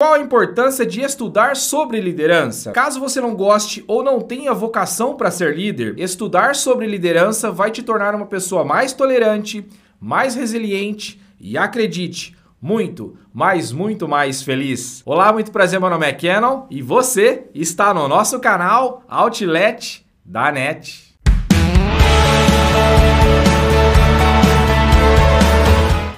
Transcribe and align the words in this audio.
Qual 0.00 0.12
a 0.12 0.20
importância 0.20 0.86
de 0.86 1.00
estudar 1.00 1.56
sobre 1.56 2.00
liderança? 2.00 2.70
Caso 2.70 3.00
você 3.00 3.20
não 3.20 3.34
goste 3.34 3.84
ou 3.88 4.00
não 4.00 4.20
tenha 4.20 4.54
vocação 4.54 5.16
para 5.16 5.28
ser 5.28 5.56
líder, 5.56 5.98
estudar 5.98 6.54
sobre 6.54 6.86
liderança 6.86 7.50
vai 7.50 7.72
te 7.72 7.82
tornar 7.82 8.14
uma 8.14 8.26
pessoa 8.26 8.64
mais 8.64 8.92
tolerante, 8.92 9.66
mais 10.00 10.36
resiliente 10.36 11.20
e 11.40 11.58
acredite, 11.58 12.36
muito, 12.62 13.16
mas 13.34 13.72
muito 13.72 14.06
mais 14.06 14.40
feliz. 14.40 15.02
Olá, 15.04 15.32
muito 15.32 15.50
prazer, 15.50 15.80
meu 15.80 15.90
nome 15.90 16.06
é 16.06 16.12
Canon 16.12 16.66
e 16.70 16.80
você 16.80 17.48
está 17.52 17.92
no 17.92 18.06
nosso 18.06 18.38
canal 18.38 19.02
Outlet 19.08 20.06
da 20.24 20.52
NET. 20.52 21.07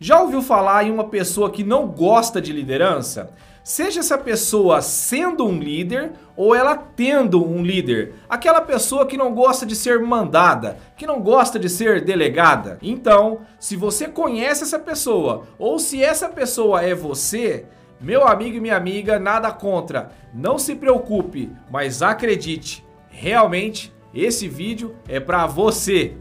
Já 0.03 0.19
ouviu 0.19 0.41
falar 0.41 0.85
em 0.85 0.91
uma 0.91 1.05
pessoa 1.05 1.51
que 1.51 1.63
não 1.63 1.87
gosta 1.87 2.41
de 2.41 2.55
liderança? 2.55 3.35
Seja 3.63 4.01
essa 4.01 4.17
pessoa 4.17 4.81
sendo 4.81 5.47
um 5.47 5.59
líder 5.59 6.13
ou 6.35 6.55
ela 6.55 6.75
tendo 6.75 7.47
um 7.47 7.63
líder. 7.63 8.15
Aquela 8.27 8.63
pessoa 8.63 9.05
que 9.05 9.19
não 9.19 9.35
gosta 9.35 9.67
de 9.67 9.77
ser 9.77 10.01
mandada, 10.01 10.79
que 10.97 11.07
não 11.07 11.21
gosta 11.21 11.59
de 11.59 11.69
ser 11.69 12.03
delegada. 12.03 12.79
Então, 12.81 13.41
se 13.59 13.77
você 13.77 14.09
conhece 14.09 14.63
essa 14.63 14.79
pessoa 14.79 15.47
ou 15.59 15.79
se 15.79 16.03
essa 16.03 16.31
pessoa 16.31 16.81
é 16.81 16.95
você, 16.95 17.67
meu 18.01 18.27
amigo 18.27 18.57
e 18.57 18.61
minha 18.61 18.79
amiga, 18.79 19.19
nada 19.19 19.53
contra. 19.53 20.13
Não 20.33 20.59
se 20.59 20.75
preocupe, 20.77 21.53
mas 21.71 22.01
acredite, 22.01 22.83
realmente 23.11 23.93
esse 24.15 24.49
vídeo 24.49 24.97
é 25.07 25.21
para 25.21 25.47
você. 25.47 26.17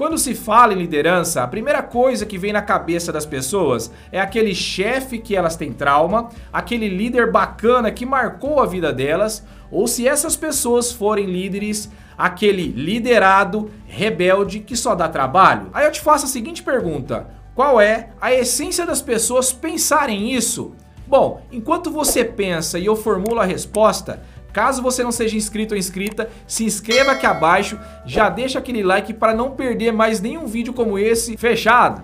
Quando 0.00 0.16
se 0.16 0.34
fala 0.34 0.72
em 0.72 0.78
liderança, 0.78 1.42
a 1.42 1.46
primeira 1.46 1.82
coisa 1.82 2.24
que 2.24 2.38
vem 2.38 2.54
na 2.54 2.62
cabeça 2.62 3.12
das 3.12 3.26
pessoas 3.26 3.92
é 4.10 4.18
aquele 4.18 4.54
chefe 4.54 5.18
que 5.18 5.36
elas 5.36 5.56
têm 5.56 5.74
trauma, 5.74 6.30
aquele 6.50 6.88
líder 6.88 7.30
bacana 7.30 7.90
que 7.90 8.06
marcou 8.06 8.60
a 8.60 8.66
vida 8.66 8.94
delas, 8.94 9.44
ou 9.70 9.86
se 9.86 10.08
essas 10.08 10.36
pessoas 10.36 10.90
forem 10.90 11.26
líderes, 11.26 11.90
aquele 12.16 12.68
liderado 12.68 13.70
rebelde 13.86 14.60
que 14.60 14.74
só 14.74 14.94
dá 14.94 15.06
trabalho. 15.06 15.68
Aí 15.70 15.84
eu 15.84 15.92
te 15.92 16.00
faço 16.00 16.24
a 16.24 16.28
seguinte 16.28 16.62
pergunta: 16.62 17.26
qual 17.54 17.78
é 17.78 18.08
a 18.22 18.32
essência 18.32 18.86
das 18.86 19.02
pessoas 19.02 19.52
pensarem 19.52 20.32
isso? 20.32 20.74
Bom, 21.06 21.42
enquanto 21.52 21.90
você 21.90 22.24
pensa 22.24 22.78
e 22.78 22.86
eu 22.86 22.96
formulo 22.96 23.38
a 23.38 23.44
resposta, 23.44 24.22
Caso 24.52 24.82
você 24.82 25.02
não 25.02 25.12
seja 25.12 25.36
inscrito 25.36 25.74
ou 25.74 25.78
inscrita, 25.78 26.28
se 26.46 26.64
inscreva 26.64 27.12
aqui 27.12 27.26
abaixo, 27.26 27.78
já 28.04 28.28
deixa 28.28 28.58
aquele 28.58 28.82
like 28.82 29.14
para 29.14 29.34
não 29.34 29.50
perder 29.52 29.92
mais 29.92 30.20
nenhum 30.20 30.46
vídeo 30.46 30.72
como 30.72 30.98
esse, 30.98 31.36
fechado? 31.36 32.02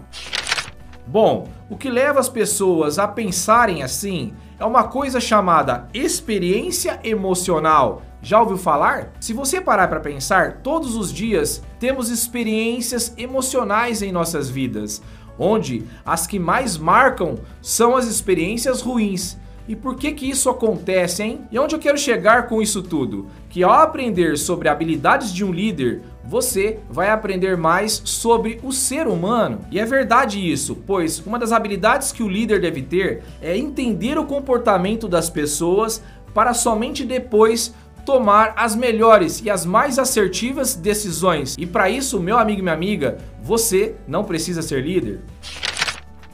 Bom, 1.07 1.49
o 1.71 1.77
que 1.77 1.89
leva 1.89 2.19
as 2.19 2.29
pessoas 2.29 2.99
a 2.99 3.07
pensarem 3.07 3.83
assim 3.83 4.35
é 4.59 4.65
uma 4.65 4.85
coisa 4.85 5.21
chamada 5.21 5.87
experiência 5.95 6.99
emocional. 7.05 8.03
Já 8.23 8.41
ouviu 8.41 8.57
falar? 8.57 9.13
Se 9.21 9.33
você 9.33 9.61
parar 9.61 9.87
para 9.87 10.01
pensar, 10.01 10.63
todos 10.63 10.97
os 10.97 11.13
dias 11.13 11.63
temos 11.79 12.11
experiências 12.11 13.15
emocionais 13.17 14.03
em 14.03 14.11
nossas 14.11 14.51
vidas, 14.51 15.01
onde 15.39 15.85
as 16.05 16.27
que 16.27 16.39
mais 16.39 16.77
marcam 16.77 17.37
são 17.63 17.95
as 17.95 18.07
experiências 18.07 18.81
ruins. 18.81 19.37
E 19.69 19.75
por 19.75 19.97
que 19.97 20.13
que 20.13 20.29
isso 20.29 20.49
acontece, 20.49 21.23
hein? 21.23 21.41
E 21.51 21.59
onde 21.59 21.75
eu 21.75 21.79
quero 21.79 21.99
chegar 21.99 22.47
com 22.47 22.63
isso 22.63 22.83
tudo? 22.83 23.27
Que 23.51 23.63
ao 23.63 23.73
aprender 23.73 24.39
sobre 24.39 24.69
habilidades 24.69 25.33
de 25.33 25.45
um 25.45 25.53
líder, 25.53 26.03
você 26.25 26.79
vai 26.89 27.11
aprender 27.11 27.57
mais 27.57 28.01
sobre 28.05 28.61
o 28.63 28.73
ser 28.73 29.07
humano. 29.07 29.61
E 29.71 29.79
é 29.79 29.85
verdade 29.85 30.39
isso, 30.41 30.77
pois 30.87 31.19
uma 31.27 31.39
das 31.39 31.53
habilidades 31.53 32.13
que 32.13 32.23
o 32.23 32.29
líder 32.29 32.61
deve 32.61 32.83
ter 32.83 33.23
é 33.41 33.57
entender 33.57 34.19
o 34.19 34.25
comportamento 34.25 35.09
das 35.09 35.29
pessoas 35.31 36.03
para 36.33 36.53
somente 36.53 37.05
depois 37.05 37.75
tomar 38.05 38.55
as 38.57 38.77
melhores 38.77 39.43
e 39.43 39.51
as 39.51 39.67
mais 39.67 39.99
assertivas 39.99 40.77
decisões. 40.77 41.57
E 41.59 41.67
para 41.67 41.91
isso, 41.91 42.21
meu 42.21 42.39
amigo 42.39 42.61
e 42.61 42.63
minha 42.63 42.75
amiga, 42.75 43.19
você 43.43 43.97
não 44.07 44.23
precisa 44.23 44.63
ser 44.63 44.85
líder. 44.85 45.21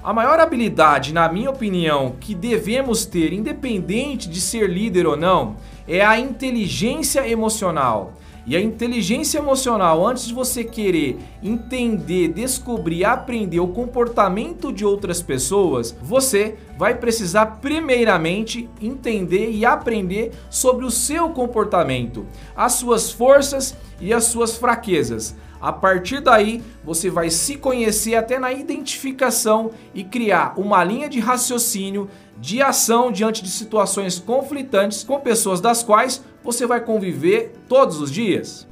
A 0.05 0.13
maior 0.13 0.41
habilidade, 0.41 1.13
na 1.13 1.29
minha 1.29 1.49
opinião, 1.49 2.17
que 2.19 2.35
devemos 2.35 3.07
ter, 3.07 3.33
independente 3.33 4.29
de 4.29 4.41
ser 4.41 4.69
líder 4.69 5.07
ou 5.07 5.17
não, 5.17 5.55
é 5.87 6.05
a 6.05 6.19
inteligência 6.19 7.29
emocional. 7.29 8.13
E 8.45 8.57
a 8.57 8.61
inteligência 8.61 9.39
emocional, 9.39 10.05
antes 10.07 10.27
de 10.27 10.35
você 10.35 10.65
querer 10.65 11.17
entender, 11.43 12.29
descobrir, 12.29 13.05
aprender 13.05 13.61
o 13.61 13.69
comportamento 13.69 14.73
de 14.73 14.85
outras 14.85 15.23
pessoas, 15.23 15.97
você 16.03 16.57
vai 16.77 16.97
precisar 16.97 17.47
primeiramente 17.61 18.69
entender 18.81 19.53
e 19.53 19.65
aprender 19.65 20.33
sobre 20.51 20.85
o 20.85 20.91
seu 20.91 21.31
comportamento, 21.31 22.27
as 22.57 22.73
suas 22.73 23.13
forças 23.13 23.77
e 24.01 24.13
as 24.13 24.25
suas 24.25 24.57
fraquezas. 24.57 25.37
A 25.61 25.73
partir 25.73 26.21
daí, 26.21 26.61
você 26.85 27.09
vai 27.09 27.31
se 27.31 27.57
conhecer 27.57 28.17
até 28.17 28.37
na 28.37 28.53
identificação 28.53 29.71
e 29.95 30.03
criar 30.03 30.55
uma 30.59 30.83
linha 30.83 31.09
de 31.09 31.21
raciocínio 31.21 32.11
de 32.37 32.61
ação 32.61 33.13
diante 33.13 33.41
de 33.45 33.49
situações 33.49 34.19
conflitantes 34.19 35.05
com 35.05 35.21
pessoas 35.21 35.61
das 35.61 35.85
quais 35.85 36.25
você 36.43 36.67
vai 36.67 36.81
conviver 36.81 37.53
todos 37.69 38.01
os 38.01 38.11
dias. 38.11 38.67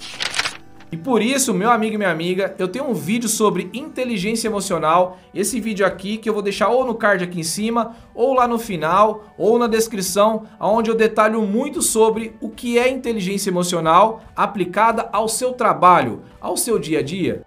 E 0.93 0.97
por 0.97 1.23
isso, 1.23 1.55
meu 1.55 1.71
amigo 1.71 1.95
e 1.95 1.99
minha 1.99 2.11
amiga, 2.11 2.53
eu 2.59 2.67
tenho 2.67 2.85
um 2.85 2.95
vídeo 2.95 3.29
sobre 3.29 3.71
inteligência 3.73 4.49
emocional. 4.49 5.19
Esse 5.33 5.61
vídeo 5.61 5.87
aqui 5.87 6.17
que 6.17 6.29
eu 6.29 6.35
vou 6.35 6.43
deixar 6.43 6.69
ou 6.69 6.85
no 6.85 6.97
card 6.97 7.23
aqui 7.23 7.39
em 7.39 7.45
cima, 7.45 7.95
ou 8.13 8.35
lá 8.35 8.49
no 8.49 8.59
final, 8.59 9.33
ou 9.39 9.57
na 9.57 9.69
descrição, 9.69 10.47
onde 10.59 10.91
eu 10.91 10.97
detalho 10.97 11.43
muito 11.43 11.81
sobre 11.81 12.35
o 12.41 12.49
que 12.49 12.77
é 12.77 12.89
inteligência 12.89 13.51
emocional 13.51 14.21
aplicada 14.35 15.09
ao 15.13 15.29
seu 15.29 15.53
trabalho, 15.53 16.23
ao 16.41 16.57
seu 16.57 16.77
dia 16.77 16.99
a 16.99 17.03
dia. 17.03 17.45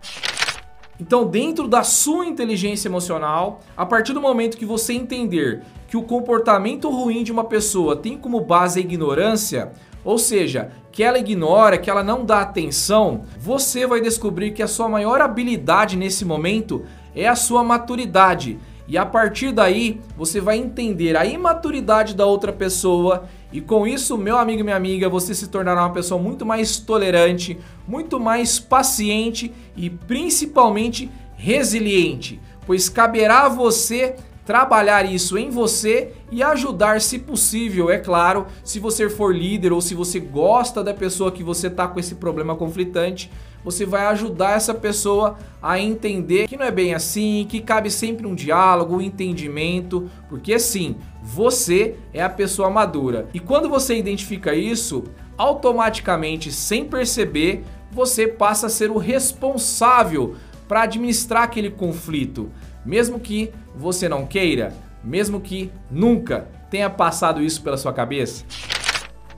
Então, 1.05 1.25
dentro 1.25 1.67
da 1.67 1.83
sua 1.83 2.25
inteligência 2.25 2.87
emocional, 2.87 3.59
a 3.75 3.85
partir 3.85 4.13
do 4.13 4.21
momento 4.21 4.55
que 4.55 4.65
você 4.65 4.93
entender 4.93 5.61
que 5.85 5.97
o 5.97 6.03
comportamento 6.03 6.89
ruim 6.89 7.25
de 7.25 7.31
uma 7.31 7.43
pessoa 7.43 7.97
tem 7.97 8.17
como 8.17 8.39
base 8.39 8.79
a 8.79 8.81
ignorância, 8.81 9.73
ou 10.05 10.17
seja, 10.17 10.71
que 10.93 11.03
ela 11.03 11.19
ignora, 11.19 11.77
que 11.77 11.89
ela 11.89 12.05
não 12.05 12.23
dá 12.23 12.39
atenção, 12.39 13.25
você 13.37 13.85
vai 13.85 13.99
descobrir 13.99 14.51
que 14.51 14.63
a 14.63 14.67
sua 14.67 14.87
maior 14.87 15.19
habilidade 15.19 15.97
nesse 15.97 16.23
momento 16.23 16.85
é 17.13 17.27
a 17.27 17.35
sua 17.35 17.65
maturidade. 17.65 18.57
E 18.87 18.97
a 18.97 19.05
partir 19.05 19.51
daí, 19.51 20.01
você 20.17 20.41
vai 20.41 20.57
entender 20.57 21.15
a 21.15 21.25
imaturidade 21.25 22.13
da 22.13 22.25
outra 22.25 22.51
pessoa. 22.51 23.25
E 23.51 23.61
com 23.61 23.87
isso, 23.87 24.17
meu 24.17 24.37
amigo 24.37 24.59
e 24.59 24.63
minha 24.63 24.75
amiga, 24.75 25.07
você 25.07 25.33
se 25.33 25.47
tornará 25.47 25.81
uma 25.83 25.93
pessoa 25.93 26.21
muito 26.21 26.45
mais 26.45 26.79
tolerante, 26.79 27.57
muito 27.87 28.19
mais 28.19 28.59
paciente 28.59 29.53
e 29.75 29.89
principalmente 29.89 31.09
resiliente, 31.35 32.39
pois 32.65 32.89
caberá 32.89 33.45
a 33.45 33.49
você 33.49 34.15
trabalhar 34.45 35.05
isso 35.05 35.37
em 35.37 35.49
você 35.49 36.11
e 36.31 36.43
ajudar, 36.43 36.99
se 37.01 37.19
possível, 37.19 37.89
é 37.89 37.97
claro, 37.97 38.45
se 38.63 38.79
você 38.79 39.09
for 39.09 39.33
líder 39.33 39.71
ou 39.71 39.81
se 39.81 39.95
você 39.95 40.19
gosta 40.19 40.83
da 40.83 40.93
pessoa 40.93 41.31
que 41.31 41.43
você 41.43 41.69
tá 41.69 41.87
com 41.87 41.99
esse 41.99 42.15
problema 42.15 42.55
conflitante, 42.55 43.31
você 43.63 43.85
vai 43.85 44.05
ajudar 44.07 44.57
essa 44.57 44.73
pessoa 44.73 45.37
a 45.61 45.79
entender 45.79 46.47
que 46.47 46.57
não 46.57 46.65
é 46.65 46.71
bem 46.71 46.93
assim, 46.93 47.45
que 47.47 47.61
cabe 47.61 47.89
sempre 47.89 48.27
um 48.27 48.35
diálogo, 48.35 48.97
um 48.97 49.01
entendimento, 49.01 50.09
porque 50.27 50.59
sim, 50.59 50.97
você 51.21 51.95
é 52.13 52.21
a 52.21 52.29
pessoa 52.29 52.69
madura. 52.69 53.29
E 53.33 53.39
quando 53.39 53.69
você 53.69 53.95
identifica 53.95 54.53
isso, 54.53 55.05
automaticamente, 55.37 56.51
sem 56.51 56.83
perceber, 56.83 57.63
você 57.89 58.27
passa 58.27 58.67
a 58.67 58.69
ser 58.69 58.91
o 58.91 58.97
responsável 58.97 60.35
para 60.67 60.83
administrar 60.83 61.43
aquele 61.43 61.69
conflito 61.69 62.51
mesmo 62.85 63.19
que 63.19 63.51
você 63.75 64.07
não 64.07 64.25
queira, 64.25 64.73
mesmo 65.03 65.41
que 65.41 65.71
nunca 65.89 66.47
tenha 66.69 66.89
passado 66.89 67.41
isso 67.41 67.61
pela 67.61 67.77
sua 67.77 67.93
cabeça? 67.93 68.45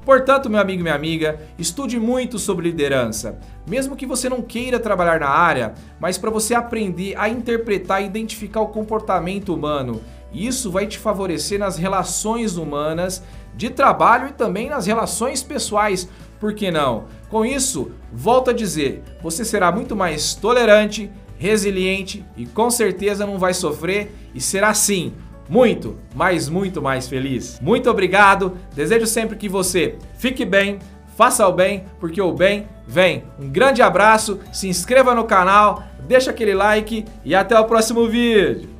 Portanto, 0.06 0.52
meu 0.52 0.60
amigo 0.60 0.82
e 0.82 0.84
minha 0.84 0.94
amiga, 0.94 1.40
estude 1.58 2.00
muito 2.00 2.38
sobre 2.38 2.70
liderança. 2.70 3.40
Mesmo 3.68 3.96
que 3.96 4.06
você 4.06 4.30
não 4.30 4.40
queira 4.40 4.80
trabalhar 4.80 5.20
na 5.20 5.30
área, 5.30 5.74
mas 6.00 6.16
para 6.16 6.30
você 6.30 6.54
aprender 6.54 7.16
a 7.18 7.28
interpretar 7.28 8.04
e 8.04 8.06
identificar 8.06 8.62
o 8.62 8.68
comportamento 8.68 9.52
humano. 9.52 10.02
Isso 10.32 10.70
vai 10.70 10.86
te 10.86 11.00
favorecer 11.00 11.58
nas 11.58 11.78
relações 11.78 12.56
humanas, 12.56 13.24
de 13.56 13.70
trabalho 13.72 14.28
e 14.28 14.34
também 14.34 14.70
nas 14.70 14.86
relações 14.86 15.42
pessoais. 15.42 16.08
Por 16.40 16.54
que 16.54 16.70
não? 16.70 17.06
Com 17.30 17.44
isso, 17.44 17.92
volto 18.14 18.52
a 18.52 18.54
dizer, 18.54 19.02
você 19.24 19.44
será 19.44 19.72
muito 19.72 19.96
mais 19.96 20.36
tolerante, 20.36 21.10
resiliente 21.46 22.26
e 22.36 22.46
com 22.46 22.70
certeza 22.70 23.26
não 23.26 23.38
vai 23.38 23.54
sofrer 23.54 24.12
e 24.34 24.42
será 24.42 24.74
sim 24.74 25.14
muito, 25.48 25.98
mas 26.16 26.50
muito 26.50 26.82
mais 26.82 27.08
feliz. 27.08 27.60
Muito 27.62 27.90
obrigado. 27.90 28.58
Desejo 28.74 29.06
sempre 29.06 29.38
que 29.38 29.48
você 29.48 29.96
fique 30.18 30.44
bem, 30.44 30.80
faça 31.16 31.48
o 31.48 31.52
bem, 31.52 31.86
porque 32.00 32.22
o 32.22 32.34
bem 32.34 32.68
vem. 32.88 33.24
Um 33.40 33.48
grande 33.48 33.82
abraço, 33.82 34.40
se 34.52 34.68
inscreva 34.68 35.14
no 35.14 35.26
canal, 35.26 35.84
deixa 36.08 36.32
aquele 36.32 36.54
like 36.54 37.06
e 37.24 37.36
até 37.36 37.58
o 37.60 37.66
próximo 37.66 38.08
vídeo. 38.08 38.75